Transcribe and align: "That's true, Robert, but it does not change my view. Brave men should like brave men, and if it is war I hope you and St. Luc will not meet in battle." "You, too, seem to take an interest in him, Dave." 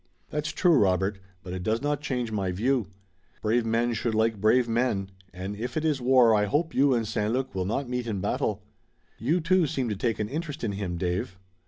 "That's 0.31 0.51
true, 0.51 0.73
Robert, 0.79 1.19
but 1.43 1.53
it 1.53 1.61
does 1.61 1.79
not 1.83 2.01
change 2.01 2.31
my 2.31 2.51
view. 2.51 2.87
Brave 3.43 3.67
men 3.67 3.93
should 3.93 4.15
like 4.15 4.41
brave 4.41 4.67
men, 4.67 5.11
and 5.31 5.55
if 5.55 5.77
it 5.77 5.85
is 5.85 6.01
war 6.01 6.33
I 6.33 6.45
hope 6.45 6.73
you 6.73 6.95
and 6.95 7.07
St. 7.07 7.31
Luc 7.31 7.53
will 7.53 7.65
not 7.65 7.87
meet 7.87 8.07
in 8.07 8.19
battle." 8.19 8.63
"You, 9.19 9.39
too, 9.39 9.67
seem 9.67 9.89
to 9.89 9.95
take 9.95 10.17
an 10.17 10.27
interest 10.27 10.63
in 10.63 10.71
him, 10.71 10.97
Dave." 10.97 11.37